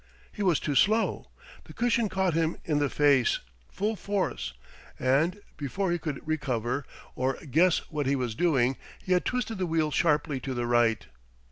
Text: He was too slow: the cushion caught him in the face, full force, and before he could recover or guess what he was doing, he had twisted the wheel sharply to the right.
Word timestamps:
He 0.31 0.41
was 0.41 0.59
too 0.59 0.73
slow: 0.73 1.29
the 1.65 1.73
cushion 1.73 2.09
caught 2.09 2.33
him 2.33 2.57
in 2.65 2.79
the 2.79 2.89
face, 2.89 3.37
full 3.69 3.95
force, 3.95 4.53
and 4.99 5.39
before 5.57 5.91
he 5.91 5.99
could 5.99 6.25
recover 6.27 6.87
or 7.15 7.35
guess 7.51 7.87
what 7.91 8.07
he 8.07 8.15
was 8.15 8.33
doing, 8.33 8.77
he 9.03 9.11
had 9.11 9.25
twisted 9.25 9.59
the 9.59 9.67
wheel 9.67 9.91
sharply 9.91 10.39
to 10.39 10.55
the 10.55 10.65
right. 10.65 11.05